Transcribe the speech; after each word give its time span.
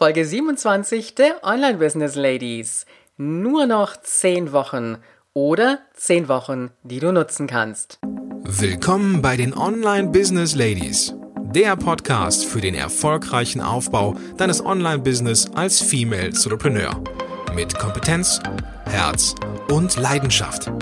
Folge 0.00 0.24
27 0.24 1.14
der 1.14 1.44
Online 1.44 1.76
Business 1.76 2.14
Ladies. 2.14 2.86
Nur 3.18 3.66
noch 3.66 4.00
10 4.00 4.50
Wochen 4.50 4.96
oder 5.34 5.80
10 5.92 6.26
Wochen, 6.26 6.70
die 6.82 7.00
du 7.00 7.12
nutzen 7.12 7.46
kannst. 7.46 7.98
Willkommen 8.44 9.20
bei 9.20 9.36
den 9.36 9.52
Online 9.52 10.08
Business 10.08 10.54
Ladies, 10.54 11.14
der 11.54 11.76
Podcast 11.76 12.46
für 12.46 12.62
den 12.62 12.74
erfolgreichen 12.74 13.60
Aufbau 13.60 14.16
deines 14.38 14.64
Online-Business 14.64 15.50
als 15.54 15.82
Female 15.82 16.28
Entrepreneur. 16.28 16.98
Mit 17.54 17.78
Kompetenz, 17.78 18.40
Herz 18.86 19.34
und 19.70 19.98
Leidenschaft. 19.98 20.72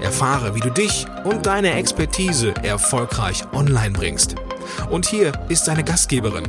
Erfahre, 0.00 0.56
wie 0.56 0.60
du 0.60 0.70
dich 0.70 1.06
und 1.22 1.46
deine 1.46 1.74
Expertise 1.74 2.52
erfolgreich 2.64 3.44
online 3.52 3.92
bringst. 3.92 4.34
Und 4.90 5.06
hier 5.06 5.30
ist 5.48 5.68
deine 5.68 5.84
Gastgeberin, 5.84 6.48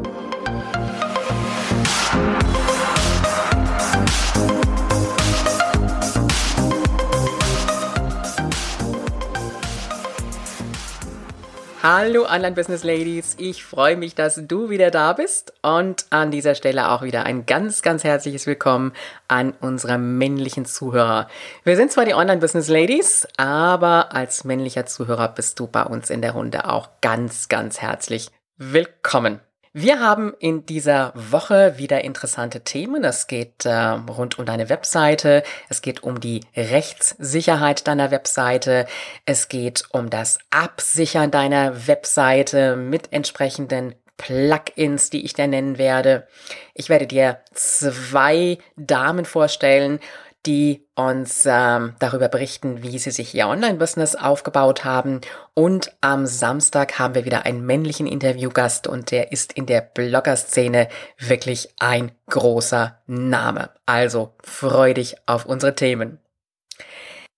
Hallo 11.83 12.27
Online 12.27 12.51
Business 12.51 12.83
Ladies, 12.83 13.35
ich 13.39 13.63
freue 13.63 13.97
mich, 13.97 14.13
dass 14.13 14.35
du 14.35 14.69
wieder 14.69 14.91
da 14.91 15.13
bist 15.13 15.51
und 15.63 16.05
an 16.11 16.29
dieser 16.29 16.53
Stelle 16.53 16.91
auch 16.91 17.01
wieder 17.01 17.23
ein 17.23 17.47
ganz, 17.47 17.81
ganz 17.81 18.03
herzliches 18.03 18.45
Willkommen 18.45 18.93
an 19.27 19.55
unsere 19.61 19.97
männlichen 19.97 20.65
Zuhörer. 20.65 21.27
Wir 21.63 21.75
sind 21.75 21.91
zwar 21.91 22.05
die 22.05 22.13
Online 22.13 22.39
Business 22.39 22.67
Ladies, 22.67 23.27
aber 23.35 24.13
als 24.13 24.43
männlicher 24.43 24.85
Zuhörer 24.85 25.29
bist 25.29 25.59
du 25.59 25.65
bei 25.65 25.81
uns 25.81 26.11
in 26.11 26.21
der 26.21 26.33
Runde 26.33 26.69
auch 26.69 26.87
ganz, 27.01 27.49
ganz 27.49 27.81
herzlich 27.81 28.29
willkommen. 28.57 29.39
Wir 29.73 30.01
haben 30.01 30.33
in 30.37 30.65
dieser 30.65 31.13
Woche 31.15 31.77
wieder 31.77 32.03
interessante 32.03 32.59
Themen. 32.59 33.05
Es 33.05 33.27
geht 33.27 33.65
äh, 33.65 33.71
rund 33.71 34.37
um 34.37 34.45
deine 34.45 34.67
Webseite, 34.67 35.43
es 35.69 35.81
geht 35.81 36.03
um 36.03 36.19
die 36.19 36.41
Rechtssicherheit 36.57 37.87
deiner 37.87 38.11
Webseite, 38.11 38.85
es 39.25 39.47
geht 39.47 39.85
um 39.91 40.09
das 40.09 40.39
Absichern 40.49 41.31
deiner 41.31 41.87
Webseite 41.87 42.75
mit 42.75 43.13
entsprechenden 43.13 43.95
Plugins, 44.17 45.09
die 45.09 45.23
ich 45.23 45.35
dir 45.35 45.47
nennen 45.47 45.77
werde. 45.77 46.27
Ich 46.73 46.89
werde 46.89 47.07
dir 47.07 47.39
zwei 47.53 48.57
Damen 48.75 49.23
vorstellen 49.23 50.01
die 50.45 50.87
uns 50.95 51.43
ähm, 51.45 51.95
darüber 51.99 52.27
berichten, 52.27 52.81
wie 52.81 52.97
sie 52.97 53.11
sich 53.11 53.35
ihr 53.35 53.47
Online-Business 53.47 54.15
aufgebaut 54.15 54.83
haben. 54.83 55.21
Und 55.53 55.95
am 56.01 56.25
Samstag 56.25 56.97
haben 56.99 57.15
wir 57.15 57.25
wieder 57.25 57.45
einen 57.45 57.65
männlichen 57.65 58.07
Interviewgast 58.07 58.87
und 58.87 59.11
der 59.11 59.31
ist 59.31 59.53
in 59.53 59.65
der 59.65 59.81
Blogger-Szene 59.81 60.87
wirklich 61.19 61.73
ein 61.79 62.11
großer 62.29 62.99
Name. 63.07 63.69
Also 63.85 64.33
freu 64.43 64.93
dich 64.93 65.15
auf 65.27 65.45
unsere 65.45 65.75
Themen. 65.75 66.19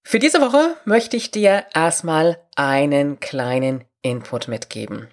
Für 0.05 0.19
diese 0.19 0.41
Woche 0.41 0.75
möchte 0.85 1.17
ich 1.17 1.31
dir 1.31 1.65
erstmal 1.73 2.37
einen 2.55 3.19
kleinen 3.19 3.83
Input 4.01 4.47
mitgeben. 4.47 5.07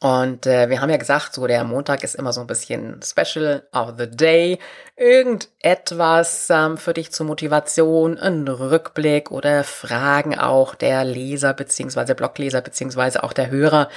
Und 0.00 0.46
äh, 0.46 0.68
wir 0.68 0.80
haben 0.80 0.90
ja 0.90 0.98
gesagt, 0.98 1.34
so 1.34 1.46
der 1.46 1.64
Montag 1.64 2.04
ist 2.04 2.14
immer 2.14 2.32
so 2.32 2.42
ein 2.42 2.46
bisschen 2.46 3.00
Special 3.02 3.62
of 3.72 3.94
the 3.98 4.10
Day. 4.10 4.58
Irgendetwas 4.96 6.48
ähm, 6.50 6.76
für 6.76 6.92
dich 6.92 7.12
zur 7.12 7.26
Motivation, 7.26 8.18
ein 8.18 8.46
Rückblick 8.46 9.30
oder 9.30 9.64
Fragen 9.64 10.38
auch 10.38 10.74
der 10.74 11.04
Leser 11.04 11.54
beziehungsweise 11.54 12.14
Blogleser 12.14 12.60
beziehungsweise 12.60 13.22
auch 13.22 13.32
der 13.32 13.50
Hörer. 13.50 13.88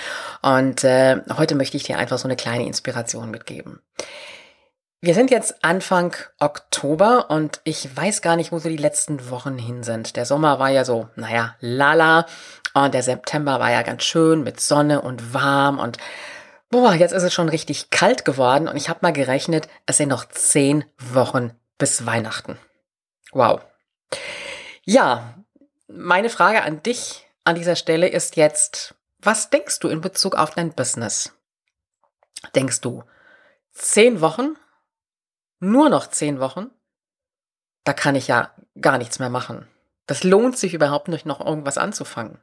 Und 0.42 0.84
äh, 0.84 1.18
heute 1.38 1.56
möchte 1.56 1.78
ich 1.78 1.84
dir 1.84 1.98
einfach 1.98 2.18
so 2.18 2.28
eine 2.28 2.38
kleine 2.38 2.66
Inspiration 2.66 3.30
mitgeben. 3.30 3.82
Wir 5.02 5.14
sind 5.14 5.32
jetzt 5.32 5.64
Anfang 5.64 6.14
Oktober 6.40 7.30
und 7.30 7.62
ich 7.64 7.96
weiß 7.96 8.22
gar 8.22 8.36
nicht, 8.36 8.52
wo 8.52 8.60
so 8.60 8.68
die 8.68 8.76
letzten 8.76 9.30
Wochen 9.30 9.58
hin 9.58 9.82
sind. 9.82 10.18
Der 10.18 10.26
Sommer 10.26 10.60
war 10.60 10.70
ja 10.72 10.84
so, 10.84 11.08
naja, 11.16 11.56
lala. 11.62 12.26
Und 12.74 12.94
der 12.94 13.02
September 13.02 13.62
war 13.62 13.72
ja 13.72 13.82
ganz 13.82 14.04
schön 14.04 14.44
mit 14.44 14.60
Sonne 14.60 15.02
und 15.02 15.34
warm 15.34 15.80
und 15.80 15.98
boah, 16.70 16.94
jetzt 16.94 17.14
ist 17.14 17.24
es 17.24 17.34
schon 17.34 17.48
richtig 17.48 17.90
kalt 17.92 18.26
geworden 18.26 18.68
und 18.68 18.76
ich 18.76 18.90
habe 18.90 19.00
mal 19.02 19.14
gerechnet, 19.14 19.70
es 19.86 19.98
sind 19.98 20.10
noch 20.10 20.26
zehn 20.26 20.84
Wochen 20.98 21.52
bis 21.78 22.06
Weihnachten. 22.06 22.60
Wow. 23.32 23.62
Ja, 24.84 25.34
meine 25.88 26.30
Frage 26.30 26.62
an 26.62 26.84
dich 26.84 27.26
an 27.46 27.56
dieser 27.56 27.78
Stelle 27.78 28.10
ist 28.10 28.36
jetzt, 28.36 28.96
was 29.20 29.50
denkst 29.50 29.80
du 29.80 29.88
in 29.88 30.02
Bezug 30.02 30.36
auf 30.36 30.52
dein 30.52 30.74
Business? 30.74 31.34
Denkst 32.54 32.82
du 32.82 33.04
zehn 33.72 34.20
Wochen? 34.20 34.58
Nur 35.60 35.90
noch 35.90 36.08
zehn 36.08 36.40
Wochen? 36.40 36.72
Da 37.84 37.94
kann 37.94 38.16
ich 38.16 38.28
ja 38.28 38.54
gar 38.80 38.98
nichts 38.98 39.20
mehr 39.20 39.30
machen. 39.30 39.68
Das 40.08 40.24
lohnt 40.24 40.58
sich 40.58 40.74
überhaupt 40.74 41.08
nicht, 41.08 41.26
noch 41.26 41.46
irgendwas 41.46 41.78
anzufangen. 41.78 42.40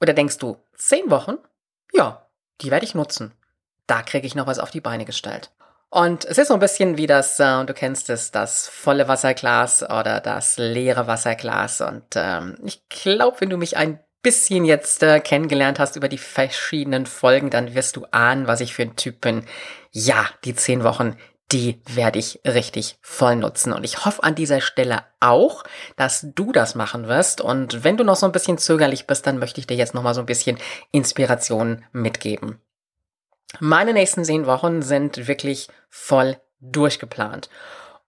Oder 0.00 0.14
denkst 0.14 0.38
du, 0.38 0.56
zehn 0.76 1.10
Wochen? 1.10 1.36
Ja, 1.92 2.26
die 2.60 2.70
werde 2.70 2.84
ich 2.84 2.94
nutzen. 2.94 3.32
Da 3.86 4.02
kriege 4.02 4.26
ich 4.26 4.34
noch 4.34 4.46
was 4.46 4.58
auf 4.58 4.70
die 4.70 4.80
Beine 4.80 5.04
gestellt. 5.04 5.52
Und 5.90 6.24
es 6.24 6.38
ist 6.38 6.48
so 6.48 6.54
ein 6.54 6.60
bisschen 6.60 6.96
wie 6.96 7.06
das, 7.06 7.38
äh, 7.38 7.64
du 7.66 7.74
kennst 7.74 8.08
es, 8.08 8.30
das 8.30 8.66
volle 8.66 9.08
Wasserglas 9.08 9.82
oder 9.82 10.20
das 10.20 10.56
leere 10.56 11.06
Wasserglas. 11.06 11.82
Und 11.82 12.04
ähm, 12.16 12.56
ich 12.64 12.88
glaube, 12.88 13.42
wenn 13.42 13.50
du 13.50 13.58
mich 13.58 13.76
ein 13.76 14.00
bisschen 14.22 14.64
jetzt 14.64 15.02
äh, 15.02 15.20
kennengelernt 15.20 15.78
hast 15.78 15.96
über 15.96 16.08
die 16.08 16.18
verschiedenen 16.18 17.04
Folgen, 17.04 17.50
dann 17.50 17.74
wirst 17.74 17.96
du 17.96 18.06
ahnen, 18.10 18.46
was 18.46 18.60
ich 18.60 18.72
für 18.72 18.82
ein 18.82 18.96
Typ 18.96 19.20
bin. 19.20 19.44
Ja, 19.90 20.24
die 20.44 20.54
zehn 20.54 20.82
Wochen, 20.82 21.18
die 21.52 21.80
werde 21.86 22.18
ich 22.18 22.40
richtig 22.46 22.98
voll 23.02 23.36
nutzen. 23.36 23.72
Und 23.72 23.84
ich 23.84 24.04
hoffe 24.04 24.22
an 24.22 24.34
dieser 24.34 24.60
Stelle 24.60 25.02
auch, 25.20 25.64
dass 25.96 26.26
du 26.34 26.52
das 26.52 26.74
machen 26.74 27.08
wirst. 27.08 27.40
Und 27.40 27.84
wenn 27.84 27.96
du 27.96 28.04
noch 28.04 28.16
so 28.16 28.26
ein 28.26 28.32
bisschen 28.32 28.58
zögerlich 28.58 29.06
bist, 29.06 29.26
dann 29.26 29.38
möchte 29.38 29.60
ich 29.60 29.66
dir 29.66 29.76
jetzt 29.76 29.94
noch 29.94 30.02
mal 30.02 30.14
so 30.14 30.20
ein 30.20 30.26
bisschen 30.26 30.58
Inspiration 30.90 31.84
mitgeben. 31.92 32.60
Meine 33.60 33.92
nächsten 33.92 34.24
zehn 34.24 34.46
Wochen 34.46 34.82
sind 34.82 35.28
wirklich 35.28 35.68
voll 35.90 36.38
durchgeplant. 36.60 37.50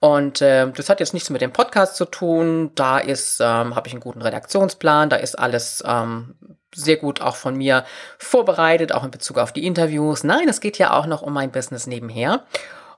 Und 0.01 0.43
äh, 0.43 0.71
das 0.71 0.89
hat 0.89 1.01
jetzt 1.01 1.15
nichts 1.15 1.31
mit 1.31 1.41
dem 1.41 1.53
Podcast 1.53 1.97
zu 1.97 2.05
tun. 2.05 2.73
Da 2.75 2.99
ist, 2.99 3.41
ähm, 3.41 3.75
habe 3.75 3.89
ich 3.89 3.95
einen 3.95 4.03
guten 4.03 4.23
Redaktionsplan, 4.23 5.09
da 5.09 5.17
ist 5.17 5.39
alles 5.39 5.83
ähm, 5.87 6.35
sehr 6.75 6.97
gut 6.97 7.21
auch 7.21 7.37
von 7.37 7.57
mir 7.57 7.85
vorbereitet, 8.19 8.93
auch 8.93 9.05
in 9.05 9.11
Bezug 9.11 9.39
auf 9.39 9.53
die 9.53 9.67
Interviews. 9.67 10.25
Nein, 10.25 10.49
es 10.49 10.61
geht 10.61 10.79
ja 10.79 10.93
auch 10.93 11.07
noch 11.07 11.23
um 11.23 11.33
mein 11.33 11.53
Business 11.53 11.87
nebenher. 11.87 12.45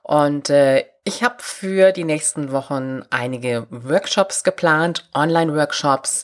Und 0.07 0.49
äh, 0.49 0.85
ich 1.03 1.21
habe 1.21 1.35
für 1.39 1.91
die 1.91 2.05
nächsten 2.05 2.53
Wochen 2.53 3.01
einige 3.09 3.67
Workshops 3.69 4.45
geplant, 4.45 5.09
Online-Workshops. 5.13 6.23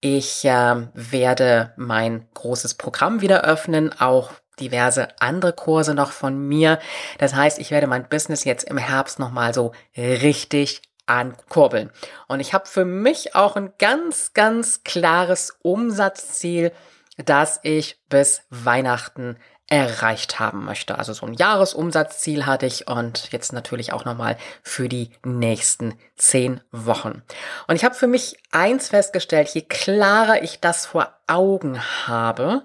Ich 0.00 0.44
äh, 0.44 0.86
werde 0.94 1.72
mein 1.76 2.28
großes 2.34 2.74
Programm 2.74 3.22
wieder 3.22 3.42
öffnen, 3.42 3.92
auch 4.00 4.30
diverse 4.60 5.08
andere 5.18 5.52
Kurse 5.52 5.94
noch 5.94 6.12
von 6.12 6.46
mir. 6.46 6.78
Das 7.18 7.34
heißt, 7.34 7.58
ich 7.58 7.72
werde 7.72 7.88
mein 7.88 8.08
Business 8.08 8.44
jetzt 8.44 8.70
im 8.70 8.78
Herbst 8.78 9.18
nochmal 9.18 9.52
so 9.52 9.72
richtig 9.96 10.82
ankurbeln. 11.06 11.90
Und 12.28 12.38
ich 12.38 12.54
habe 12.54 12.66
für 12.66 12.84
mich 12.84 13.34
auch 13.34 13.56
ein 13.56 13.72
ganz, 13.78 14.32
ganz 14.32 14.84
klares 14.84 15.58
Umsatzziel, 15.62 16.70
das 17.16 17.58
ich 17.64 17.98
bis 18.08 18.42
Weihnachten 18.50 19.38
erreicht 19.68 20.38
haben 20.38 20.64
möchte. 20.64 20.98
Also 20.98 21.12
so 21.12 21.26
ein 21.26 21.34
Jahresumsatzziel 21.34 22.46
hatte 22.46 22.66
ich 22.66 22.86
und 22.86 23.32
jetzt 23.32 23.52
natürlich 23.52 23.92
auch 23.92 24.04
nochmal 24.04 24.36
für 24.62 24.88
die 24.88 25.10
nächsten 25.24 25.98
zehn 26.16 26.60
Wochen. 26.70 27.22
Und 27.66 27.76
ich 27.76 27.84
habe 27.84 27.94
für 27.94 28.06
mich 28.06 28.36
eins 28.50 28.88
festgestellt, 28.88 29.48
je 29.48 29.62
klarer 29.62 30.42
ich 30.42 30.60
das 30.60 30.86
vor 30.86 31.14
Augen 31.26 31.80
habe, 32.06 32.62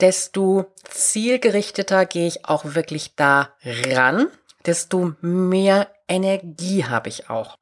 desto 0.00 0.66
zielgerichteter 0.84 2.04
gehe 2.06 2.26
ich 2.26 2.44
auch 2.44 2.64
wirklich 2.64 3.16
da 3.16 3.50
ran, 3.64 4.28
desto 4.66 5.14
mehr 5.22 5.88
Energie 6.06 6.84
habe 6.84 7.08
ich 7.08 7.30
auch. 7.30 7.56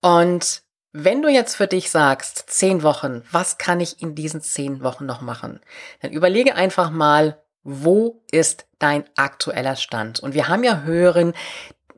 Und 0.00 0.62
wenn 0.92 1.22
du 1.22 1.28
jetzt 1.28 1.56
für 1.56 1.66
dich 1.66 1.90
sagst, 1.90 2.44
zehn 2.48 2.82
Wochen, 2.82 3.24
was 3.32 3.58
kann 3.58 3.80
ich 3.80 4.00
in 4.00 4.14
diesen 4.14 4.40
zehn 4.42 4.82
Wochen 4.82 5.06
noch 5.06 5.20
machen? 5.20 5.60
Dann 6.02 6.12
überlege 6.12 6.54
einfach 6.54 6.90
mal, 6.90 7.42
wo 7.64 8.22
ist 8.30 8.66
dein 8.78 9.04
aktueller 9.16 9.76
Stand? 9.76 10.20
Und 10.20 10.34
wir 10.34 10.48
haben 10.48 10.62
ja 10.62 10.82
Hören 10.82 11.32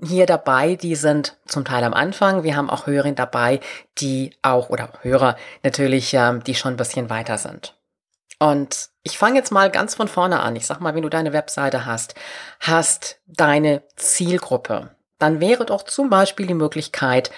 hier 0.03 0.27
dabei, 0.27 0.77
die 0.77 0.95
sind 0.95 1.37
zum 1.47 1.65
Teil 1.65 1.85
am 1.85 1.95
Anfang. 1.95 2.43
Wir 2.43 2.57
haben 2.57 2.71
auch 2.71 2.87
Hörerinnen 2.87 3.17
dabei, 3.17 3.61
die 3.99 4.37
auch, 4.43 4.71
oder 4.71 4.91
Hörer 5.03 5.37
natürlich, 5.63 6.13
ähm, 6.15 6.45
die 6.45 6.55
schon 6.55 6.75
ein 6.75 6.79
bisschen 6.79 7.11
weiter 7.11 7.39
sind. 7.39 7.75
Und 8.39 8.91
ich 9.03 9.17
fange 9.17 9.39
jetzt 9.39 9.51
mal 9.51 9.71
ganz 9.71 9.95
von 9.95 10.09
vorne 10.09 10.41
an. 10.41 10.57
Ich 10.57 10.67
sag 10.67 10.81
mal, 10.81 10.95
wenn 10.95 11.03
du 11.03 11.09
deine 11.09 11.33
Webseite 11.33 11.87
hast, 11.87 12.15
hast 12.61 13.21
deine 13.27 13.83
Zielgruppe, 13.97 14.91
dann 15.19 15.41
wäre 15.41 15.65
doch 15.65 15.83
zum 15.83 16.11
Beispiel 16.11 16.47
die 16.47 16.55
Möglichkeit 16.55 17.31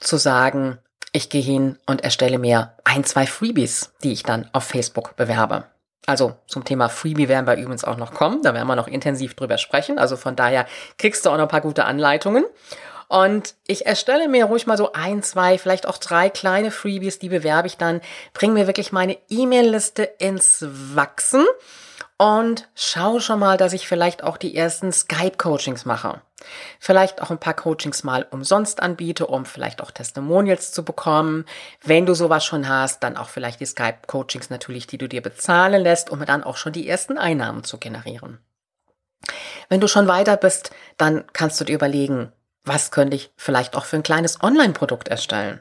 zu 0.00 0.16
sagen, 0.16 0.78
ich 1.12 1.28
gehe 1.28 1.42
hin 1.42 1.78
und 1.86 2.02
erstelle 2.02 2.38
mir 2.38 2.74
ein, 2.84 3.04
zwei 3.04 3.26
Freebies, 3.26 3.92
die 4.02 4.12
ich 4.12 4.22
dann 4.22 4.48
auf 4.52 4.64
Facebook 4.64 5.16
bewerbe. 5.16 5.64
Also 6.04 6.36
zum 6.46 6.64
Thema 6.64 6.88
Freebie 6.88 7.28
werden 7.28 7.46
wir 7.46 7.56
übrigens 7.56 7.84
auch 7.84 7.96
noch 7.96 8.12
kommen. 8.12 8.42
Da 8.42 8.54
werden 8.54 8.68
wir 8.68 8.76
noch 8.76 8.88
intensiv 8.88 9.34
drüber 9.34 9.58
sprechen. 9.58 9.98
Also 9.98 10.16
von 10.16 10.36
daher 10.36 10.66
kriegst 10.98 11.26
du 11.26 11.30
auch 11.30 11.36
noch 11.36 11.44
ein 11.44 11.48
paar 11.48 11.60
gute 11.60 11.84
Anleitungen. 11.84 12.44
Und 13.08 13.54
ich 13.66 13.86
erstelle 13.86 14.28
mir 14.28 14.46
ruhig 14.46 14.66
mal 14.66 14.76
so 14.76 14.92
ein, 14.92 15.22
zwei, 15.22 15.58
vielleicht 15.58 15.86
auch 15.86 15.98
drei 15.98 16.28
kleine 16.28 16.70
Freebies, 16.70 17.18
die 17.18 17.28
bewerbe 17.28 17.68
ich 17.68 17.76
dann, 17.76 18.00
bringe 18.34 18.54
mir 18.54 18.66
wirklich 18.66 18.90
meine 18.90 19.16
E-Mail-Liste 19.28 20.02
ins 20.02 20.64
Wachsen 20.94 21.44
und 22.18 22.68
schau 22.74 23.20
schon 23.20 23.38
mal, 23.38 23.56
dass 23.56 23.72
ich 23.72 23.86
vielleicht 23.86 24.22
auch 24.22 24.36
die 24.36 24.56
ersten 24.56 24.92
Skype-Coachings 24.92 25.84
mache. 25.84 26.22
Vielleicht 26.78 27.20
auch 27.22 27.30
ein 27.30 27.38
paar 27.38 27.54
Coachings 27.54 28.04
mal 28.04 28.26
umsonst 28.30 28.82
anbiete, 28.82 29.26
um 29.26 29.44
vielleicht 29.44 29.82
auch 29.82 29.90
Testimonials 29.90 30.72
zu 30.72 30.84
bekommen. 30.84 31.44
Wenn 31.82 32.06
du 32.06 32.14
sowas 32.14 32.44
schon 32.44 32.68
hast, 32.68 33.02
dann 33.02 33.16
auch 33.16 33.28
vielleicht 33.28 33.60
die 33.60 33.66
Skype-Coachings 33.66 34.50
natürlich, 34.50 34.86
die 34.86 34.98
du 34.98 35.08
dir 35.08 35.22
bezahlen 35.22 35.82
lässt, 35.82 36.10
um 36.10 36.24
dann 36.24 36.44
auch 36.44 36.56
schon 36.56 36.72
die 36.72 36.88
ersten 36.88 37.18
Einnahmen 37.18 37.64
zu 37.64 37.78
generieren. 37.78 38.38
Wenn 39.68 39.80
du 39.80 39.88
schon 39.88 40.08
weiter 40.08 40.36
bist, 40.36 40.70
dann 40.96 41.24
kannst 41.32 41.60
du 41.60 41.64
dir 41.64 41.74
überlegen, 41.74 42.32
was 42.64 42.90
könnte 42.90 43.16
ich 43.16 43.32
vielleicht 43.36 43.76
auch 43.76 43.84
für 43.84 43.96
ein 43.96 44.02
kleines 44.02 44.42
Online-Produkt 44.42 45.08
erstellen. 45.08 45.60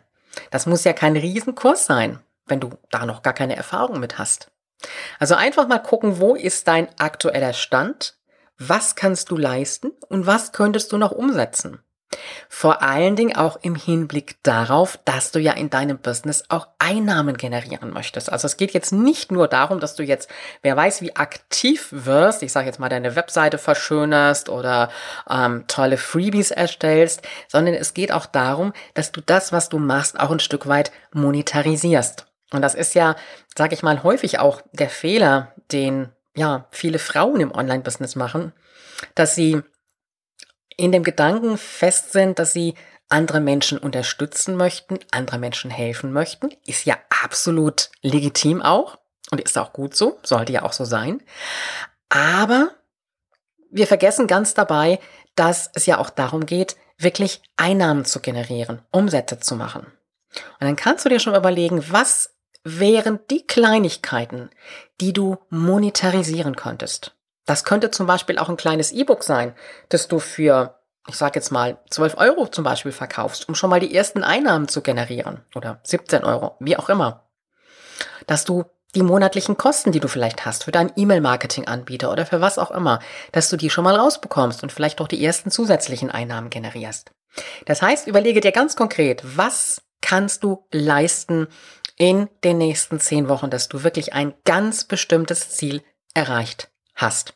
Das 0.52 0.66
muss 0.66 0.84
ja 0.84 0.94
kein 0.94 1.16
Riesenkurs 1.18 1.86
sein, 1.86 2.19
wenn 2.46 2.60
du 2.60 2.78
da 2.92 3.06
noch 3.06 3.24
gar 3.24 3.34
keine 3.34 3.56
Erfahrung 3.56 4.00
mit 4.00 4.18
hast. 4.18 4.52
Also 5.19 5.36
einfach 5.36 5.68
mal 5.68 5.80
gucken, 5.80 6.19
wo 6.19 6.36
ist 6.36 6.68
dein 6.68 6.88
aktueller 7.00 7.54
Stand? 7.54 8.18
Was 8.57 8.95
kannst 8.95 9.31
du 9.31 9.38
leisten 9.38 9.92
und 10.07 10.27
was 10.27 10.51
könntest 10.51 10.92
du 10.92 10.98
noch 10.98 11.12
umsetzen? 11.12 11.80
Vor 12.48 12.81
allen 12.81 13.16
Dingen 13.16 13.36
auch 13.36 13.57
im 13.62 13.75
Hinblick 13.75 14.38
darauf, 14.44 15.00
dass 15.06 15.31
du 15.31 15.39
ja 15.39 15.54
in 15.54 15.69
deinem 15.69 15.98
Business 15.98 16.44
auch 16.50 16.68
Einnahmen 16.80 17.38
generieren 17.38 17.92
möchtest. 17.92 18.31
Also 18.31 18.45
es 18.45 18.57
geht 18.57 18.72
jetzt 18.72 18.94
nicht 18.94 19.31
nur 19.31 19.48
darum, 19.48 19.80
dass 19.80 19.95
du 19.95 20.04
jetzt, 20.04 20.30
wer 20.62 20.78
weiß, 20.78 21.01
wie 21.01 21.16
aktiv 21.16 21.88
wirst, 21.92 22.44
ich 22.44 22.51
sage 22.51 22.68
jetzt 22.68 22.80
mal, 22.80 22.89
deine 22.89 23.16
Webseite 23.16 23.57
verschönerst 23.57 24.50
oder 24.50 24.89
ähm, 25.30 25.66
tolle 25.68 25.98
Freebies 25.98 26.51
erstellst, 26.51 27.21
sondern 27.48 27.74
es 27.74 27.94
geht 27.94 28.12
auch 28.12 28.25
darum, 28.25 28.74
dass 28.94 29.12
du 29.12 29.21
das, 29.21 29.51
was 29.51 29.69
du 29.69 29.80
machst, 29.80 30.19
auch 30.19 30.31
ein 30.31 30.39
Stück 30.39 30.68
weit 30.68 30.92
monetarisierst. 31.13 32.28
Und 32.51 32.62
das 32.62 32.75
ist 32.75 32.95
ja, 32.95 33.15
sage 33.57 33.74
ich 33.74 33.83
mal, 33.83 34.03
häufig 34.03 34.39
auch 34.39 34.62
der 34.71 34.89
Fehler, 34.89 35.53
den 35.71 36.09
ja 36.36 36.68
viele 36.71 37.00
Frauen 37.00 37.39
im 37.42 37.51
Online-Business 37.51 38.15
machen, 38.15 38.53
dass 39.15 39.36
sie 39.36 39.62
in 40.77 40.92
dem 40.92 41.03
Gedanken 41.03 41.57
fest 41.57 42.12
sind, 42.12 42.39
dass 42.39 42.53
sie 42.53 42.75
andere 43.09 43.39
Menschen 43.39 43.77
unterstützen 43.77 44.57
möchten, 44.57 45.00
andere 45.12 45.38
Menschen 45.38 45.71
helfen 45.71 46.12
möchten, 46.12 46.50
ist 46.65 46.86
ja 46.86 46.97
absolut 47.24 47.89
legitim 48.01 48.62
auch 48.62 48.97
und 49.31 49.42
ist 49.42 49.57
auch 49.57 49.74
gut 49.74 49.95
so, 49.95 50.19
sollte 50.24 50.53
ja 50.53 50.63
auch 50.63 50.74
so 50.74 50.86
sein. 50.86 51.21
Aber 52.09 52.71
wir 53.71 53.88
vergessen 53.88 54.27
ganz 54.27 54.53
dabei, 54.53 55.00
dass 55.36 55.69
es 55.74 55.86
ja 55.86 55.97
auch 55.97 56.09
darum 56.09 56.45
geht, 56.45 56.75
wirklich 56.97 57.42
Einnahmen 57.57 58.06
zu 58.06 58.21
generieren, 58.21 58.81
Umsätze 58.92 59.39
zu 59.39 59.56
machen. 59.56 59.86
Und 60.59 60.62
dann 60.62 60.75
kannst 60.75 61.06
du 61.06 61.09
dir 61.09 61.19
schon 61.19 61.36
überlegen, 61.36 61.83
was 61.92 62.34
wären 62.65 63.19
die 63.29 63.45
Kleinigkeiten, 63.45 64.50
die 65.00 65.13
du 65.13 65.38
monetarisieren 65.50 66.56
könntest. 66.56 67.15
Das 67.45 67.63
könnte 67.63 67.91
zum 67.91 68.07
Beispiel 68.07 68.39
auch 68.39 68.50
ein 68.50 68.57
kleines 68.57 68.91
E-Book 68.91 69.23
sein, 69.23 69.53
das 69.89 70.07
du 70.07 70.19
für, 70.19 70.79
ich 71.07 71.15
sage 71.15 71.35
jetzt 71.35 71.51
mal, 71.51 71.77
12 71.91 72.17
Euro 72.17 72.47
zum 72.47 72.63
Beispiel 72.63 72.91
verkaufst, 72.91 73.47
um 73.47 73.56
schon 73.56 73.69
mal 73.69 73.79
die 73.79 73.95
ersten 73.95 74.23
Einnahmen 74.23 74.67
zu 74.67 74.81
generieren. 74.81 75.45
Oder 75.53 75.79
17 75.83 76.23
Euro, 76.23 76.56
wie 76.59 76.75
auch 76.75 76.89
immer. 76.89 77.29
Dass 78.25 78.45
du 78.45 78.65
die 78.95 79.03
monatlichen 79.03 79.57
Kosten, 79.57 79.91
die 79.91 80.00
du 80.00 80.07
vielleicht 80.07 80.45
hast 80.45 80.63
für 80.63 80.71
deinen 80.71 80.91
E-Mail-Marketing-Anbieter 80.95 82.11
oder 82.11 82.25
für 82.25 82.41
was 82.41 82.57
auch 82.57 82.71
immer, 82.71 83.00
dass 83.31 83.50
du 83.50 83.57
die 83.57 83.69
schon 83.69 83.83
mal 83.83 83.95
rausbekommst 83.95 84.63
und 84.63 84.71
vielleicht 84.71 85.01
auch 85.01 85.07
die 85.07 85.23
ersten 85.23 85.51
zusätzlichen 85.51 86.09
Einnahmen 86.09 86.50
generierst. 86.50 87.11
Das 87.65 87.81
heißt, 87.81 88.07
überlege 88.07 88.39
dir 88.39 88.53
ganz 88.53 88.75
konkret, 88.75 89.21
was 89.23 89.83
kannst 90.01 90.44
du 90.44 90.65
leisten 90.71 91.47
in 91.97 92.30
den 92.44 92.57
nächsten 92.57 93.00
zehn 93.00 93.30
Wochen, 93.30 93.50
dass 93.50 93.69
du 93.69 93.83
wirklich 93.83 94.13
ein 94.13 94.33
ganz 94.44 94.83
bestimmtes 94.83 95.50
Ziel 95.51 95.81
erreicht 96.13 96.69
hast. 96.94 97.33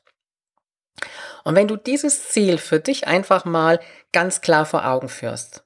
Und 1.43 1.55
wenn 1.55 1.67
du 1.67 1.77
dieses 1.77 2.29
Ziel 2.29 2.57
für 2.57 2.79
dich 2.79 3.07
einfach 3.07 3.45
mal 3.45 3.79
ganz 4.11 4.41
klar 4.41 4.65
vor 4.65 4.85
Augen 4.85 5.09
führst, 5.09 5.63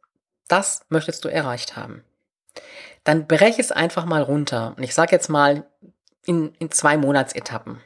das 0.48 0.86
möchtest 0.90 1.26
du 1.26 1.30
erreicht 1.30 1.76
haben, 1.76 2.04
dann 3.04 3.28
breche 3.28 3.62
es 3.62 3.72
einfach 3.72 4.06
mal 4.06 4.22
runter. 4.22 4.76
Und 4.78 4.84
ich 4.84 4.94
sage 4.94 5.12
jetzt 5.12 5.30
mal 5.30 5.66
in, 6.26 6.54
in 6.60 6.72
zwei 6.72 6.98
Monatsetappen. 6.98 7.82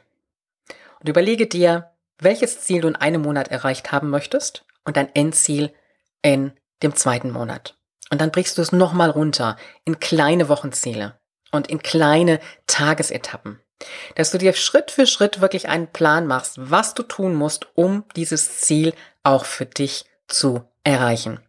Und 1.00 1.08
überlege 1.08 1.46
dir, 1.46 1.90
welches 2.18 2.60
Ziel 2.60 2.82
du 2.82 2.88
in 2.88 2.96
einem 2.96 3.22
Monat 3.22 3.48
erreicht 3.48 3.92
haben 3.92 4.10
möchtest 4.10 4.64
und 4.84 4.96
dein 4.96 5.14
Endziel 5.14 5.72
in 6.22 6.52
dem 6.82 6.94
zweiten 6.94 7.30
Monat. 7.30 7.77
Und 8.10 8.20
dann 8.20 8.30
brichst 8.30 8.58
du 8.58 8.62
es 8.62 8.72
nochmal 8.72 9.10
runter 9.10 9.56
in 9.84 10.00
kleine 10.00 10.48
Wochenziele 10.48 11.18
und 11.52 11.68
in 11.68 11.82
kleine 11.82 12.40
Tagesetappen. 12.66 13.60
Dass 14.16 14.30
du 14.30 14.38
dir 14.38 14.54
Schritt 14.54 14.90
für 14.90 15.06
Schritt 15.06 15.40
wirklich 15.40 15.68
einen 15.68 15.88
Plan 15.88 16.26
machst, 16.26 16.54
was 16.58 16.94
du 16.94 17.02
tun 17.02 17.34
musst, 17.34 17.68
um 17.74 18.04
dieses 18.16 18.60
Ziel 18.60 18.92
auch 19.22 19.44
für 19.44 19.66
dich 19.66 20.04
zu 20.26 20.64
erreichen. 20.84 21.40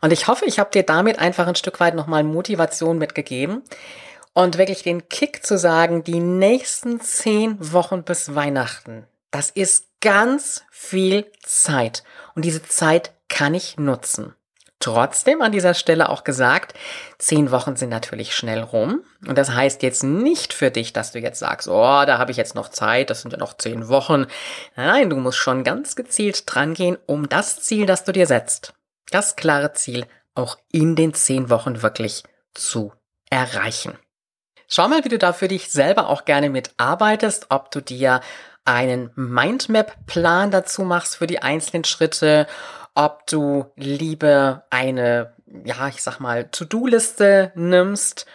Und 0.00 0.12
ich 0.12 0.26
hoffe, 0.26 0.44
ich 0.46 0.58
habe 0.58 0.70
dir 0.70 0.82
damit 0.82 1.18
einfach 1.18 1.46
ein 1.46 1.54
Stück 1.54 1.80
weit 1.80 1.94
nochmal 1.94 2.24
Motivation 2.24 2.98
mitgegeben 2.98 3.62
und 4.32 4.58
wirklich 4.58 4.82
den 4.82 5.08
Kick 5.08 5.44
zu 5.44 5.56
sagen, 5.58 6.04
die 6.04 6.20
nächsten 6.20 7.00
zehn 7.00 7.56
Wochen 7.72 8.02
bis 8.02 8.34
Weihnachten, 8.34 9.06
das 9.30 9.50
ist 9.50 9.86
ganz 10.00 10.64
viel 10.70 11.30
Zeit. 11.42 12.04
Und 12.34 12.44
diese 12.44 12.62
Zeit 12.62 13.12
kann 13.28 13.54
ich 13.54 13.78
nutzen. 13.78 14.34
Trotzdem 14.84 15.40
an 15.40 15.50
dieser 15.50 15.72
Stelle 15.72 16.10
auch 16.10 16.24
gesagt, 16.24 16.74
zehn 17.16 17.50
Wochen 17.50 17.74
sind 17.74 17.88
natürlich 17.88 18.34
schnell 18.34 18.60
rum. 18.60 19.00
Und 19.26 19.38
das 19.38 19.50
heißt 19.50 19.82
jetzt 19.82 20.04
nicht 20.04 20.52
für 20.52 20.70
dich, 20.70 20.92
dass 20.92 21.12
du 21.12 21.20
jetzt 21.20 21.38
sagst, 21.38 21.68
oh, 21.68 22.04
da 22.04 22.18
habe 22.18 22.32
ich 22.32 22.36
jetzt 22.36 22.54
noch 22.54 22.68
Zeit, 22.68 23.08
das 23.08 23.22
sind 23.22 23.30
ja 23.30 23.38
noch 23.38 23.56
zehn 23.56 23.88
Wochen. 23.88 24.26
Nein, 24.76 25.08
du 25.08 25.16
musst 25.16 25.38
schon 25.38 25.64
ganz 25.64 25.96
gezielt 25.96 26.42
drangehen, 26.44 26.98
um 27.06 27.30
das 27.30 27.62
Ziel, 27.62 27.86
das 27.86 28.04
du 28.04 28.12
dir 28.12 28.26
setzt, 28.26 28.74
das 29.10 29.36
klare 29.36 29.72
Ziel 29.72 30.04
auch 30.34 30.58
in 30.70 30.96
den 30.96 31.14
zehn 31.14 31.48
Wochen 31.48 31.80
wirklich 31.80 32.22
zu 32.52 32.92
erreichen. 33.30 33.96
Schau 34.68 34.86
mal, 34.88 35.02
wie 35.02 35.08
du 35.08 35.16
da 35.16 35.32
für 35.32 35.48
dich 35.48 35.72
selber 35.72 36.10
auch 36.10 36.26
gerne 36.26 36.50
mitarbeitest, 36.50 37.46
ob 37.48 37.70
du 37.70 37.80
dir 37.80 38.20
einen 38.66 39.10
Mindmap-Plan 39.14 40.50
dazu 40.50 40.82
machst 40.82 41.16
für 41.16 41.26
die 41.26 41.40
einzelnen 41.40 41.84
Schritte 41.84 42.46
ob 42.94 43.26
du 43.26 43.66
lieber 43.76 44.64
eine, 44.70 45.34
ja, 45.64 45.88
ich 45.88 46.02
sag 46.02 46.20
mal, 46.20 46.48
To-Do-Liste 46.48 47.52
nimmst 47.54 48.26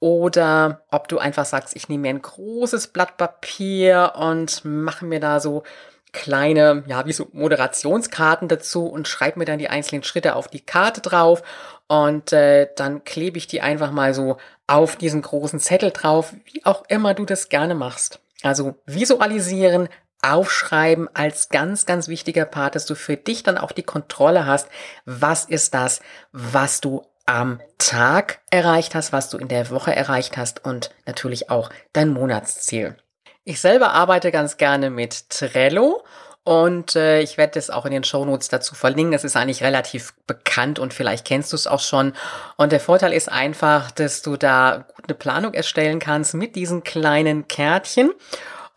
oder 0.00 0.82
ob 0.90 1.08
du 1.08 1.18
einfach 1.18 1.44
sagst, 1.44 1.76
ich 1.76 1.88
nehme 1.88 2.02
mir 2.02 2.10
ein 2.10 2.22
großes 2.22 2.88
Blatt 2.88 3.16
Papier 3.16 4.12
und 4.16 4.64
mache 4.64 5.04
mir 5.04 5.20
da 5.20 5.40
so 5.40 5.64
kleine, 6.12 6.84
ja, 6.86 7.04
wie 7.06 7.12
so 7.12 7.28
Moderationskarten 7.32 8.48
dazu 8.48 8.86
und 8.86 9.08
schreibe 9.08 9.38
mir 9.38 9.44
dann 9.44 9.58
die 9.58 9.68
einzelnen 9.68 10.02
Schritte 10.02 10.36
auf 10.36 10.48
die 10.48 10.60
Karte 10.60 11.00
drauf 11.00 11.42
und 11.86 12.32
äh, 12.32 12.68
dann 12.76 13.04
klebe 13.04 13.38
ich 13.38 13.46
die 13.46 13.60
einfach 13.60 13.90
mal 13.90 14.14
so 14.14 14.38
auf 14.66 14.96
diesen 14.96 15.22
großen 15.22 15.60
Zettel 15.60 15.90
drauf, 15.90 16.34
wie 16.44 16.64
auch 16.64 16.84
immer 16.88 17.14
du 17.14 17.24
das 17.24 17.48
gerne 17.48 17.74
machst. 17.74 18.20
Also 18.42 18.76
visualisieren, 18.86 19.88
Aufschreiben 20.22 21.08
als 21.14 21.48
ganz, 21.48 21.86
ganz 21.86 22.08
wichtiger 22.08 22.44
Part, 22.44 22.74
dass 22.74 22.86
du 22.86 22.94
für 22.94 23.16
dich 23.16 23.42
dann 23.42 23.58
auch 23.58 23.72
die 23.72 23.82
Kontrolle 23.82 24.46
hast, 24.46 24.68
was 25.04 25.44
ist 25.44 25.74
das, 25.74 26.00
was 26.32 26.80
du 26.80 27.06
am 27.26 27.60
Tag 27.76 28.40
erreicht 28.50 28.94
hast, 28.94 29.12
was 29.12 29.28
du 29.28 29.36
in 29.38 29.48
der 29.48 29.70
Woche 29.70 29.94
erreicht 29.94 30.36
hast 30.36 30.64
und 30.64 30.90
natürlich 31.06 31.50
auch 31.50 31.70
dein 31.92 32.08
Monatsziel. 32.08 32.96
Ich 33.44 33.60
selber 33.60 33.92
arbeite 33.92 34.32
ganz 34.32 34.56
gerne 34.56 34.90
mit 34.90 35.30
Trello 35.30 36.02
und 36.44 36.96
äh, 36.96 37.20
ich 37.20 37.36
werde 37.36 37.52
das 37.54 37.68
auch 37.68 37.84
in 37.84 37.92
den 37.92 38.04
Shownotes 38.04 38.48
dazu 38.48 38.74
verlinken. 38.74 39.12
Es 39.12 39.24
ist 39.24 39.36
eigentlich 39.36 39.62
relativ 39.62 40.14
bekannt 40.26 40.78
und 40.78 40.94
vielleicht 40.94 41.26
kennst 41.26 41.52
du 41.52 41.56
es 41.56 41.66
auch 41.66 41.80
schon. 41.80 42.14
Und 42.56 42.72
der 42.72 42.80
Vorteil 42.80 43.12
ist 43.12 43.30
einfach, 43.30 43.90
dass 43.90 44.22
du 44.22 44.38
da 44.38 44.86
gut 44.96 45.04
eine 45.08 45.14
Planung 45.14 45.52
erstellen 45.52 45.98
kannst 45.98 46.32
mit 46.32 46.56
diesen 46.56 46.82
kleinen 46.84 47.48
Kärtchen 47.48 48.10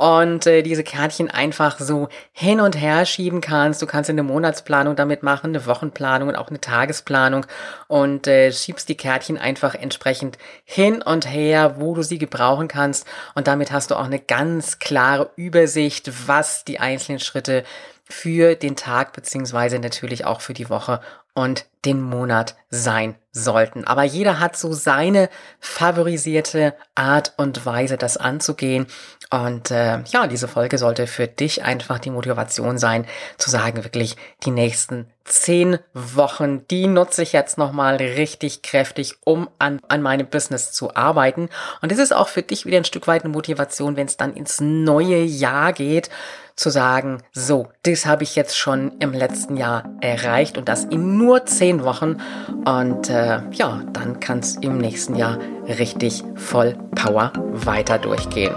und 0.02 0.48
äh, 0.48 0.64
diese 0.64 0.84
Kärtchen 0.84 1.30
einfach 1.30 1.80
so 1.80 2.10
hin 2.32 2.60
und 2.60 2.76
her 2.76 3.06
schieben 3.06 3.40
kannst. 3.40 3.84
Du 3.84 3.86
kannst 3.86 4.10
eine 4.10 4.24
Monatsplanung 4.24 4.96
damit 4.96 5.22
machen, 5.22 5.52
eine 5.52 5.68
Wochenplanung 5.68 6.30
und 6.30 6.36
auch 6.36 6.50
eine 6.50 6.60
Tagesplanung 6.60 7.46
und 7.88 8.26
äh, 8.26 8.52
schiebst 8.52 8.90
die 8.90 8.98
Kärtchen 8.98 9.38
einfach 9.38 9.76
entsprechend 9.76 10.40
hin 10.64 11.04
und 11.04 11.32
her, 11.32 11.76
wo 11.78 11.94
du 11.94 12.02
sie 12.02 12.18
gebrauchen 12.18 12.68
kannst 12.68 13.06
und 13.36 13.46
damit 13.46 13.72
hast 13.72 13.92
du 13.92 13.96
auch 13.96 14.06
eine 14.06 14.20
ganz 14.20 14.80
klare 14.80 15.30
Übersicht, 15.36 16.12
was 16.28 16.66
die 16.66 16.80
einzelnen 16.80 17.20
Schritte 17.20 17.64
für 18.10 18.56
den 18.56 18.76
Tag 18.76 19.14
beziehungsweise 19.14 19.78
natürlich 19.78 20.26
auch 20.26 20.42
für 20.42 20.56
die 20.56 20.72
Woche 20.72 21.00
und 21.34 21.66
den 21.86 22.02
Monat 22.02 22.56
sein 22.70 23.16
sollten. 23.32 23.86
Aber 23.86 24.04
jeder 24.04 24.40
hat 24.40 24.56
so 24.58 24.74
seine 24.74 25.30
favorisierte 25.60 26.76
Art 26.96 27.34
und 27.38 27.66
Weise, 27.66 27.98
das 27.98 28.18
anzugehen. 28.18 28.88
Und 29.30 29.72
äh, 29.72 30.02
ja, 30.04 30.28
diese 30.28 30.48
Folge 30.48 30.78
sollte 30.78 31.08
für 31.08 31.28
dich 31.28 31.64
einfach 31.64 32.00
die 32.00 32.12
Motivation 32.12 32.78
sein, 32.78 33.06
zu 33.38 33.50
sagen, 33.50 33.84
wirklich 33.84 34.18
die 34.44 34.52
nächsten 34.52 35.08
zehn 35.24 35.80
Wochen, 35.94 36.68
die 36.68 36.88
nutze 36.88 37.24
ich 37.24 37.32
jetzt 37.32 37.58
nochmal 37.58 37.96
richtig 37.96 38.62
kräftig, 38.62 39.16
um 39.24 39.50
an, 39.60 39.80
an 39.88 40.02
meinem 40.02 40.28
Business 40.28 40.74
zu 40.74 40.96
arbeiten. 40.96 41.50
Und 41.82 41.92
es 41.92 42.00
ist 42.00 42.14
auch 42.14 42.28
für 42.28 42.42
dich 42.42 42.66
wieder 42.66 42.78
ein 42.78 42.86
Stück 42.86 43.08
weit 43.08 43.24
eine 43.24 43.32
Motivation, 43.32 43.96
wenn 43.96 44.08
es 44.08 44.18
dann 44.18 44.34
ins 44.34 44.60
neue 44.60 45.22
Jahr 45.22 45.72
geht, 45.74 46.10
zu 46.56 46.70
sagen, 46.70 47.24
so, 47.32 47.70
das 47.84 48.06
habe 48.06 48.24
ich 48.24 48.36
jetzt 48.36 48.58
schon 48.58 48.98
im 49.00 49.14
letzten 49.14 49.58
Jahr 49.58 49.90
erreicht 50.02 50.58
und 50.58 50.68
das 50.68 50.84
in 50.84 51.18
nur 51.22 51.46
zehn 51.46 51.84
Wochen. 51.84 52.18
Und 52.66 53.10
äh, 53.10 53.42
ja, 53.52 53.82
dann 53.94 54.20
kann 54.20 54.40
es 54.40 54.56
im 54.58 54.78
nächsten 54.78 55.16
Jahr 55.16 55.38
richtig 55.68 56.24
voll 56.36 56.76
Power 56.96 57.32
weiter 57.54 57.98
durchgehen. 57.98 58.54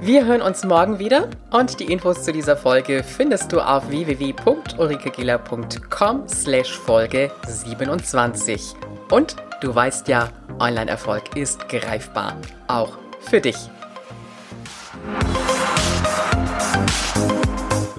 Wir 0.00 0.24
hören 0.26 0.42
uns 0.42 0.64
morgen 0.64 0.98
wieder 0.98 1.28
und 1.52 1.78
die 1.78 1.92
Infos 1.92 2.24
zu 2.24 2.32
dieser 2.32 2.56
Folge 2.56 3.04
findest 3.04 3.52
du 3.52 3.60
auf 3.60 3.88
www.ulrikegiller.com 3.88 6.24
slash 6.26 6.76
Folge 6.76 7.30
27. 7.46 8.74
Und 9.10 9.36
du 9.60 9.72
weißt 9.72 10.08
ja, 10.08 10.30
Online-Erfolg 10.58 11.36
ist 11.36 11.68
greifbar, 11.68 12.34
auch 12.66 12.98
für 13.20 13.40
dich. 13.40 13.70